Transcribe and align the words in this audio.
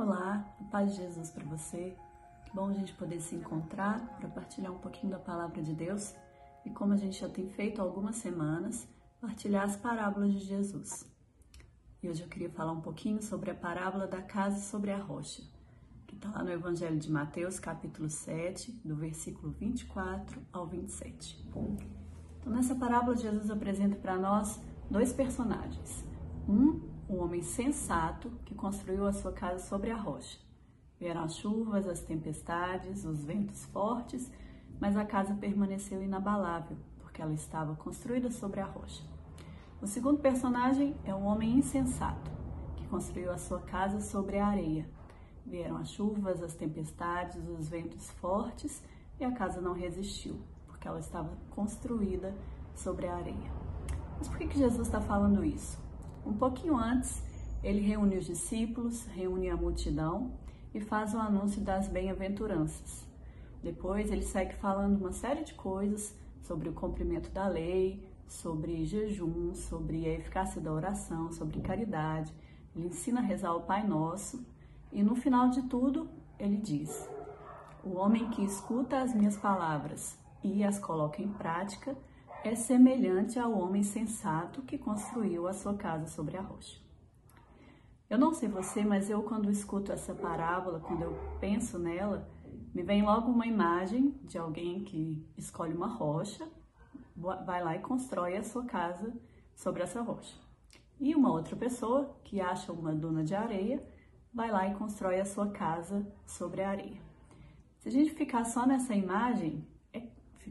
Olá, 0.00 0.54
a 0.60 0.64
paz 0.70 0.92
de 0.92 0.98
Jesus 0.98 1.28
para 1.32 1.44
você. 1.44 1.96
Que 2.44 2.54
bom 2.54 2.68
a 2.68 2.72
gente 2.72 2.94
poder 2.94 3.18
se 3.20 3.34
encontrar 3.34 3.98
para 4.16 4.28
partilhar 4.28 4.72
um 4.72 4.78
pouquinho 4.78 5.10
da 5.10 5.18
palavra 5.18 5.60
de 5.60 5.74
Deus 5.74 6.14
e 6.64 6.70
como 6.70 6.92
a 6.92 6.96
gente 6.96 7.18
já 7.18 7.28
tem 7.28 7.48
feito 7.48 7.80
há 7.80 7.84
algumas 7.84 8.14
semanas, 8.14 8.86
partilhar 9.20 9.64
as 9.64 9.74
parábolas 9.74 10.32
de 10.34 10.38
Jesus. 10.38 11.04
E 12.00 12.08
hoje 12.08 12.22
eu 12.22 12.28
queria 12.28 12.48
falar 12.48 12.70
um 12.70 12.80
pouquinho 12.80 13.20
sobre 13.20 13.50
a 13.50 13.56
parábola 13.56 14.06
da 14.06 14.22
casa 14.22 14.60
sobre 14.60 14.92
a 14.92 15.02
rocha, 15.02 15.42
que 16.06 16.14
está 16.14 16.30
lá 16.30 16.44
no 16.44 16.52
Evangelho 16.52 16.96
de 16.96 17.10
Mateus, 17.10 17.58
capítulo 17.58 18.08
7, 18.08 18.70
do 18.84 18.94
versículo 18.94 19.50
24 19.50 20.40
ao 20.52 20.64
27. 20.64 21.44
Então, 22.38 22.52
nessa 22.52 22.76
parábola, 22.76 23.16
Jesus 23.16 23.50
apresenta 23.50 23.96
para 23.96 24.16
nós 24.16 24.60
dois 24.88 25.12
personagens. 25.12 26.04
Um 26.48 26.97
um 27.08 27.22
homem 27.22 27.42
sensato 27.42 28.30
que 28.44 28.54
construiu 28.54 29.06
a 29.06 29.12
sua 29.12 29.32
casa 29.32 29.64
sobre 29.64 29.90
a 29.90 29.96
rocha. 29.96 30.38
Vieram 31.00 31.22
as 31.22 31.36
chuvas, 31.36 31.88
as 31.88 32.00
tempestades, 32.00 33.04
os 33.04 33.24
ventos 33.24 33.64
fortes, 33.66 34.30
mas 34.78 34.96
a 34.96 35.04
casa 35.04 35.34
permaneceu 35.34 36.02
inabalável, 36.02 36.76
porque 36.98 37.22
ela 37.22 37.32
estava 37.32 37.74
construída 37.76 38.30
sobre 38.30 38.60
a 38.60 38.66
rocha. 38.66 39.02
O 39.80 39.86
segundo 39.86 40.20
personagem 40.20 40.96
é 41.04 41.14
um 41.14 41.24
homem 41.24 41.56
insensato, 41.56 42.30
que 42.76 42.86
construiu 42.88 43.30
a 43.30 43.38
sua 43.38 43.60
casa 43.60 44.00
sobre 44.00 44.38
a 44.38 44.46
areia. 44.46 44.88
Vieram 45.46 45.78
as 45.78 45.90
chuvas, 45.90 46.42
as 46.42 46.54
tempestades, 46.54 47.40
os 47.48 47.68
ventos 47.68 48.10
fortes, 48.10 48.82
e 49.18 49.24
a 49.24 49.32
casa 49.32 49.60
não 49.60 49.72
resistiu, 49.72 50.38
porque 50.66 50.86
ela 50.86 51.00
estava 51.00 51.30
construída 51.50 52.34
sobre 52.74 53.06
a 53.06 53.16
areia. 53.16 53.50
Mas 54.18 54.28
por 54.28 54.36
que 54.36 54.58
Jesus 54.58 54.86
está 54.86 55.00
falando 55.00 55.44
isso? 55.44 55.87
Um 56.28 56.34
pouquinho 56.34 56.76
antes, 56.76 57.22
ele 57.64 57.80
reúne 57.80 58.18
os 58.18 58.26
discípulos, 58.26 59.06
reúne 59.06 59.48
a 59.48 59.56
multidão 59.56 60.30
e 60.74 60.80
faz 60.80 61.14
o 61.14 61.18
anúncio 61.18 61.62
das 61.62 61.88
bem-aventuranças. 61.88 63.06
Depois, 63.62 64.12
ele 64.12 64.22
segue 64.22 64.54
falando 64.56 64.98
uma 64.98 65.10
série 65.10 65.42
de 65.42 65.54
coisas 65.54 66.14
sobre 66.42 66.68
o 66.68 66.74
cumprimento 66.74 67.30
da 67.30 67.48
lei, 67.48 68.06
sobre 68.28 68.84
jejum, 68.84 69.54
sobre 69.54 70.04
a 70.04 70.10
eficácia 70.16 70.60
da 70.60 70.70
oração, 70.70 71.32
sobre 71.32 71.62
caridade. 71.62 72.30
Ele 72.76 72.88
ensina 72.88 73.20
a 73.20 73.24
rezar 73.24 73.54
o 73.54 73.62
Pai 73.62 73.86
Nosso 73.86 74.44
e 74.92 75.02
no 75.02 75.16
final 75.16 75.48
de 75.48 75.62
tudo, 75.62 76.10
ele 76.38 76.58
diz: 76.58 77.08
O 77.82 77.96
homem 77.96 78.28
que 78.28 78.44
escuta 78.44 79.00
as 79.00 79.14
minhas 79.14 79.38
palavras 79.38 80.18
e 80.44 80.62
as 80.62 80.78
coloca 80.78 81.22
em 81.22 81.28
prática 81.28 81.96
é 82.44 82.54
semelhante 82.54 83.38
ao 83.38 83.52
homem 83.52 83.82
sensato 83.82 84.62
que 84.62 84.78
construiu 84.78 85.48
a 85.48 85.52
sua 85.52 85.74
casa 85.74 86.06
sobre 86.06 86.36
a 86.36 86.40
rocha. 86.40 86.78
Eu 88.08 88.18
não 88.18 88.32
sei 88.32 88.48
você, 88.48 88.84
mas 88.84 89.10
eu 89.10 89.22
quando 89.22 89.50
escuto 89.50 89.92
essa 89.92 90.14
parábola, 90.14 90.80
quando 90.80 91.02
eu 91.02 91.18
penso 91.40 91.78
nela, 91.78 92.28
me 92.74 92.82
vem 92.82 93.02
logo 93.02 93.30
uma 93.30 93.46
imagem 93.46 94.18
de 94.22 94.38
alguém 94.38 94.84
que 94.84 95.26
escolhe 95.36 95.74
uma 95.74 95.88
rocha, 95.88 96.48
vai 97.16 97.62
lá 97.62 97.76
e 97.76 97.80
constrói 97.80 98.36
a 98.36 98.42
sua 98.42 98.64
casa 98.64 99.12
sobre 99.54 99.82
essa 99.82 100.00
rocha. 100.00 100.36
E 101.00 101.14
uma 101.14 101.30
outra 101.30 101.56
pessoa 101.56 102.16
que 102.24 102.40
acha 102.40 102.72
uma 102.72 102.94
duna 102.94 103.24
de 103.24 103.34
areia, 103.34 103.84
vai 104.32 104.50
lá 104.50 104.68
e 104.68 104.74
constrói 104.74 105.20
a 105.20 105.24
sua 105.24 105.50
casa 105.50 106.06
sobre 106.26 106.62
a 106.62 106.70
areia. 106.70 107.00
Se 107.78 107.88
a 107.88 107.92
gente 107.92 108.12
ficar 108.12 108.44
só 108.44 108.66
nessa 108.66 108.94
imagem, 108.94 109.66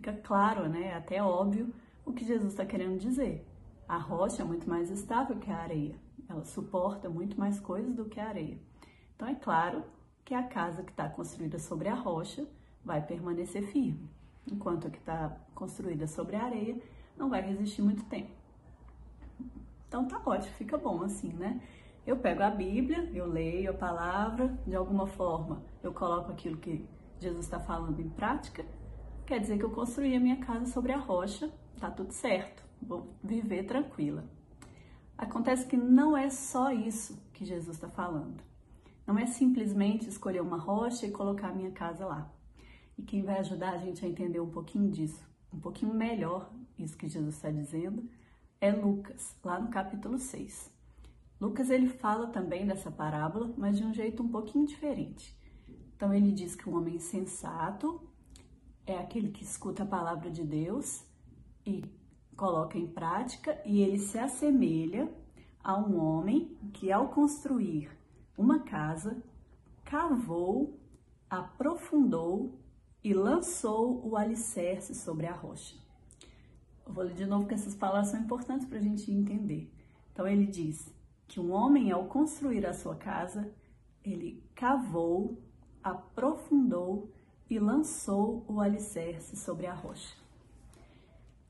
fica 0.08 0.14
claro, 0.14 0.70
né, 0.70 0.96
até 0.96 1.22
óbvio, 1.22 1.74
o 2.06 2.14
que 2.14 2.24
Jesus 2.24 2.54
está 2.54 2.66
querendo 2.66 2.98
dizer. 2.98 3.46
A 3.88 3.98
rocha 3.98 4.42
é 4.42 4.46
muito 4.46 4.70
mais 4.70 4.90
estável 4.90 5.38
que 5.38 5.52
a 5.52 5.58
areia, 5.58 5.96
ela 6.30 6.46
suporta 6.46 7.10
muito 7.10 7.38
mais 7.38 7.60
coisas 7.60 7.94
do 7.94 8.06
que 8.06 8.20
a 8.20 8.28
areia. 8.28 8.58
Então 9.16 9.28
é 9.28 9.36
claro 9.36 9.84
que 10.24 10.34
a 10.34 10.44
casa 10.44 10.84
que 10.84 10.92
está 10.92 11.10
construída 11.10 11.60
sobre 11.60 11.90
a 11.90 11.94
rocha 11.94 12.48
vai 12.86 13.02
permanecer 13.02 13.64
firme, 13.64 14.10
enquanto 14.50 14.88
a 14.88 14.90
que 14.90 14.98
está 14.98 15.38
construída 15.54 16.08
sobre 16.08 16.38
a 16.38 16.44
areia 16.44 16.82
não 17.18 17.30
vai 17.30 17.42
resistir 17.42 17.82
muito 17.82 18.06
tempo. 18.06 18.32
Então 19.88 20.08
tá 20.08 20.22
ótimo, 20.26 20.54
fica 20.54 20.78
bom 20.78 21.04
assim, 21.04 21.34
né? 21.34 21.62
Eu 22.06 22.16
pego 22.18 22.44
a 22.44 22.50
Bíblia, 22.50 23.10
eu 23.14 23.26
leio 23.26 23.72
a 23.72 23.74
palavra, 23.74 24.58
de 24.66 24.76
alguma 24.76 25.06
forma 25.06 25.62
eu 25.84 25.94
coloco 25.94 26.32
aquilo 26.32 26.56
que 26.58 26.88
Jesus 27.20 27.44
está 27.44 27.60
falando 27.60 28.00
em 28.00 28.10
prática 28.10 28.66
quer 29.28 29.42
dizer 29.42 29.58
que 29.58 29.66
eu 29.66 29.70
construí 29.70 30.16
a 30.16 30.20
minha 30.22 30.38
casa 30.38 30.66
sobre 30.68 30.94
a 30.94 30.98
rocha, 30.98 31.52
tá 31.78 31.92
tudo 31.92 32.14
certo, 32.14 32.64
vou 32.82 33.14
viver 33.22 33.66
tranquila. 33.66 34.24
Acontece 35.18 35.68
que 35.68 35.76
não 35.76 36.16
é 36.16 36.30
só 36.30 36.72
isso 36.72 37.22
que 37.34 37.44
Jesus 37.44 37.76
está 37.76 37.90
falando. 37.90 38.42
Não 39.06 39.20
é 39.20 39.26
simplesmente 39.26 40.08
escolher 40.08 40.42
uma 40.42 40.58
rocha 40.58 41.06
e 41.06 41.12
colocar 41.12 41.50
a 41.50 41.54
minha 41.54 41.72
casa 41.72 42.06
lá. 42.06 42.32
E 42.98 43.04
quem 43.04 43.22
vai 43.22 43.40
ajudar 43.40 43.74
a 43.74 43.78
gente 43.78 44.06
a 44.06 44.08
entender 44.08 44.40
um 44.40 44.50
pouquinho 44.50 44.90
disso, 44.90 45.22
um 45.54 45.60
pouquinho 45.60 45.94
melhor 45.94 46.50
isso 46.80 46.96
que 46.96 47.10
Jesus 47.10 47.36
está 47.36 47.52
dizendo, 47.52 48.10
é 48.62 48.72
Lucas, 48.72 49.36
lá 49.44 49.60
no 49.60 49.68
capítulo 49.68 50.18
6. 50.18 50.72
Lucas 51.40 51.70
ele 51.70 51.88
fala 51.90 52.28
também 52.28 52.66
dessa 52.66 52.90
parábola, 52.90 53.54
mas 53.58 53.78
de 53.78 53.84
um 53.84 53.94
jeito 53.94 54.24
um 54.24 54.30
pouquinho 54.30 54.66
diferente. 54.66 55.38
Então 55.96 56.14
ele 56.14 56.32
diz 56.32 56.56
que 56.56 56.70
um 56.70 56.78
homem 56.78 56.98
sensato 56.98 58.02
é 58.88 58.98
aquele 58.98 59.30
que 59.30 59.44
escuta 59.44 59.84
a 59.84 59.86
palavra 59.86 60.32
de 60.32 60.44
Deus 60.44 61.06
e 61.66 61.84
coloca 62.38 62.78
em 62.78 62.88
prática, 62.88 63.62
e 63.66 63.82
ele 63.82 64.00
se 64.00 64.18
assemelha 64.18 65.12
a 65.62 65.78
um 65.78 66.00
homem 66.00 66.58
que, 66.74 66.92
ao 66.92 67.10
construir 67.10 67.90
uma 68.38 68.60
casa, 68.60 69.22
cavou, 69.84 70.80
aprofundou 71.30 72.58
e 73.04 73.14
lançou 73.14 74.08
o 74.08 74.16
alicerce 74.16 74.96
sobre 74.96 75.26
a 75.28 75.34
rocha. 75.34 75.76
Eu 76.86 76.94
vou 76.94 77.04
ler 77.04 77.16
de 77.16 77.26
novo, 77.26 77.42
porque 77.44 77.56
essas 77.56 77.76
palavras 77.76 78.08
são 78.08 78.22
importantes 78.22 78.66
para 78.66 78.78
a 78.78 78.82
gente 78.82 79.12
entender. 79.12 79.70
Então, 80.14 80.26
ele 80.26 80.46
diz 80.46 80.94
que 81.28 81.40
um 81.40 81.52
homem, 81.52 81.92
ao 81.92 82.06
construir 82.06 82.66
a 82.66 82.74
sua 82.74 82.96
casa, 82.96 83.54
ele 84.02 84.42
cavou, 84.56 85.38
aprofundou 85.84 87.12
e 87.50 87.60
lançou 87.60 88.46
o 88.48 88.60
alicerce 88.60 89.36
sobre 89.36 89.66
a 89.68 89.74
rocha. 89.74 90.16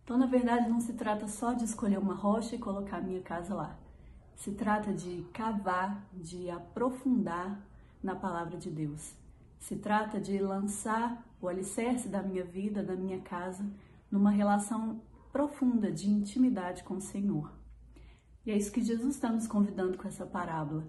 Então, 0.04 0.18
na 0.18 0.26
verdade, 0.26 0.70
não 0.70 0.80
se 0.80 0.94
trata 0.94 1.28
só 1.28 1.54
de 1.54 1.66
escolher 1.66 1.98
uma 1.98 2.14
rocha 2.14 2.56
e 2.56 2.60
colocar 2.60 3.02
minha 3.02 3.22
casa 3.22 3.54
lá. 3.54 3.78
Se 4.36 4.52
trata 4.52 4.94
de 4.94 5.26
cavar, 5.34 6.08
de 6.14 6.50
aprofundar 6.50 7.60
na 8.02 8.16
palavra 8.16 8.58
de 8.58 8.70
Deus. 8.70 9.14
Se 9.60 9.76
trata 9.76 10.20
de 10.20 10.40
lançar 10.40 11.26
o 11.42 11.48
alicerce 11.48 12.08
da 12.08 12.22
minha 12.22 12.44
vida, 12.44 12.84
da 12.84 12.96
minha 12.96 13.20
casa, 13.20 13.66
numa 14.10 14.30
relação 14.30 15.02
profunda 15.32 15.92
de 15.92 16.10
intimidade 16.10 16.84
com 16.84 16.96
o 16.96 17.02
Senhor. 17.02 17.52
E 18.46 18.52
é 18.52 18.56
isso 18.56 18.72
que 18.72 18.82
Jesus 18.82 19.16
está 19.16 19.30
nos 19.30 19.46
convidando 19.46 19.98
com 19.98 20.08
essa 20.08 20.26
parábola. 20.26 20.86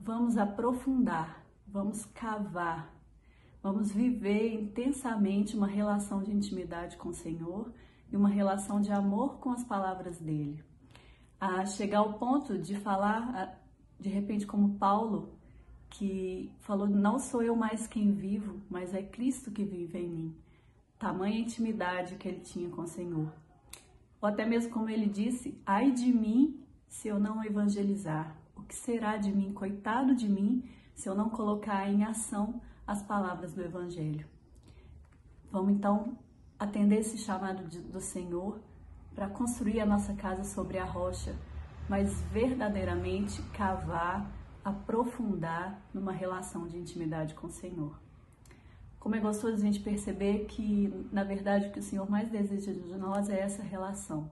Vamos 0.00 0.38
aprofundar, 0.38 1.44
vamos 1.66 2.06
cavar, 2.06 2.90
Vamos 3.62 3.92
viver 3.92 4.52
intensamente 4.52 5.56
uma 5.56 5.68
relação 5.68 6.20
de 6.20 6.32
intimidade 6.32 6.96
com 6.96 7.10
o 7.10 7.14
Senhor 7.14 7.72
e 8.10 8.16
uma 8.16 8.28
relação 8.28 8.80
de 8.80 8.90
amor 8.90 9.38
com 9.38 9.50
as 9.50 9.62
palavras 9.62 10.18
dele. 10.18 10.64
A 11.40 11.64
chegar 11.64 11.98
ao 11.98 12.14
ponto 12.14 12.58
de 12.58 12.74
falar, 12.74 13.56
de 14.00 14.08
repente, 14.08 14.48
como 14.48 14.78
Paulo, 14.78 15.38
que 15.88 16.50
falou: 16.58 16.88
Não 16.88 17.20
sou 17.20 17.40
eu 17.40 17.54
mais 17.54 17.86
quem 17.86 18.10
vivo, 18.10 18.60
mas 18.68 18.94
é 18.94 19.02
Cristo 19.02 19.52
que 19.52 19.64
vive 19.64 19.96
em 19.96 20.08
mim. 20.08 20.36
Tamanha 20.98 21.38
intimidade 21.38 22.16
que 22.16 22.26
ele 22.26 22.40
tinha 22.40 22.68
com 22.68 22.82
o 22.82 22.88
Senhor. 22.88 23.32
Ou 24.20 24.28
até 24.28 24.44
mesmo 24.44 24.72
como 24.72 24.90
ele 24.90 25.06
disse: 25.06 25.56
Ai 25.64 25.92
de 25.92 26.12
mim 26.12 26.60
se 26.88 27.06
eu 27.06 27.20
não 27.20 27.44
evangelizar. 27.44 28.36
O 28.56 28.62
que 28.62 28.74
será 28.74 29.16
de 29.16 29.30
mim? 29.30 29.52
Coitado 29.52 30.16
de 30.16 30.28
mim 30.28 30.68
se 30.96 31.08
eu 31.08 31.14
não 31.14 31.30
colocar 31.30 31.88
em 31.88 32.02
ação 32.02 32.60
as 32.92 33.02
palavras 33.02 33.54
do 33.54 33.62
Evangelho. 33.62 34.26
Vamos 35.50 35.72
então 35.72 36.18
atender 36.58 37.00
esse 37.00 37.16
chamado 37.16 37.66
de, 37.66 37.80
do 37.80 38.02
Senhor 38.02 38.60
para 39.14 39.28
construir 39.28 39.80
a 39.80 39.86
nossa 39.86 40.12
casa 40.12 40.44
sobre 40.44 40.76
a 40.76 40.84
rocha, 40.84 41.34
mas 41.88 42.20
verdadeiramente 42.30 43.40
cavar, 43.54 44.30
aprofundar 44.62 45.80
numa 45.92 46.12
relação 46.12 46.68
de 46.68 46.76
intimidade 46.76 47.34
com 47.34 47.46
o 47.46 47.50
Senhor. 47.50 47.98
Como 49.00 49.16
é 49.16 49.20
gostoso 49.20 49.54
a 49.54 49.66
gente 49.66 49.80
perceber 49.80 50.44
que, 50.44 50.92
na 51.10 51.24
verdade, 51.24 51.68
o 51.68 51.72
que 51.72 51.80
o 51.80 51.82
Senhor 51.82 52.08
mais 52.10 52.30
deseja 52.30 52.74
de 52.74 52.94
nós 52.96 53.30
é 53.30 53.40
essa 53.40 53.62
relação 53.62 54.30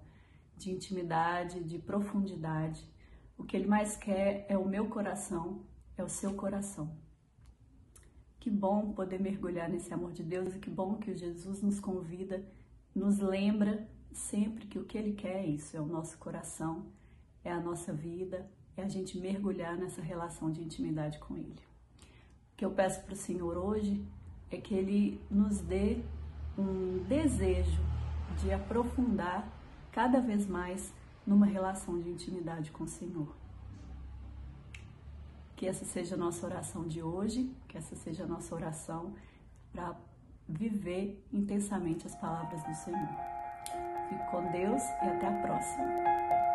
de 0.59 0.71
intimidade, 0.71 1.65
de 1.65 1.79
profundidade. 1.79 2.87
O 3.39 3.43
que 3.43 3.56
Ele 3.56 3.67
mais 3.67 3.97
quer 3.97 4.45
é 4.51 4.56
o 4.59 4.69
meu 4.69 4.87
coração, 4.89 5.63
é 5.97 6.05
o 6.05 6.09
seu 6.11 6.35
coração. 6.35 6.95
Que 8.41 8.51
bom 8.51 8.93
poder 8.93 9.21
mergulhar 9.21 9.69
nesse 9.69 9.93
amor 9.93 10.13
de 10.13 10.23
Deus 10.23 10.55
e 10.55 10.59
que 10.59 10.71
bom 10.71 10.97
que 10.97 11.15
Jesus 11.15 11.63
nos 11.63 11.79
convida, 11.79 12.43
nos 12.95 13.19
lembra 13.19 13.87
sempre 14.13 14.67
que 14.67 14.79
o 14.79 14.85
que 14.85 14.99
Ele 14.99 15.13
quer 15.13 15.45
é 15.45 15.47
isso, 15.47 15.77
é 15.77 15.81
o 15.81 15.87
nosso 15.87 16.19
coração, 16.19 16.87
é 17.45 17.53
a 17.53 17.61
nossa 17.61 17.93
vida, 17.93 18.51
é 18.77 18.83
a 18.83 18.89
gente 18.89 19.19
mergulhar 19.19 19.77
nessa 19.77 20.01
relação 20.01 20.51
de 20.51 20.63
intimidade 20.63 21.19
com 21.19 21.37
Ele. 21.37 21.61
que 22.57 22.65
eu 22.65 22.71
peço 22.71 23.03
para 23.03 23.15
o 23.15 23.17
Senhor 23.17 23.57
hoje 23.57 24.05
é 24.51 24.57
que 24.57 24.75
Ele 24.75 25.21
nos 25.31 25.61
dê 25.61 25.99
um 26.59 27.03
desejo 27.09 27.81
de 28.39 28.53
aprofundar 28.53 29.49
cada 29.93 30.21
vez 30.21 30.47
mais 30.47 30.93
numa 31.27 31.47
relação 31.47 32.01
de 32.01 32.09
intimidade 32.09 32.71
com 32.71 32.85
o 32.85 32.89
Senhor. 32.89 33.35
Que 35.61 35.67
essa 35.67 35.85
seja 35.85 36.15
a 36.15 36.19
nossa 36.19 36.47
oração 36.47 36.89
de 36.89 37.03
hoje, 37.03 37.55
que 37.69 37.77
essa 37.77 37.95
seja 37.95 38.25
a 38.25 38.27
nossa 38.27 38.55
oração 38.55 39.12
para 39.71 39.95
viver 40.49 41.23
intensamente 41.31 42.07
as 42.07 42.15
palavras 42.15 42.62
do 42.62 42.75
Senhor. 42.75 43.09
Fique 44.09 44.31
com 44.31 44.51
Deus 44.53 44.83
e 45.03 45.07
até 45.07 45.29
a 45.29 45.43
próxima. 45.43 46.50